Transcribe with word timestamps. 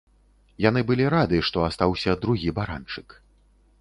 Яны 0.65 0.81
былі 0.91 1.05
рады, 1.15 1.41
што 1.49 1.57
астаўся 1.69 2.17
другі 2.25 2.49
баранчык. 2.61 3.07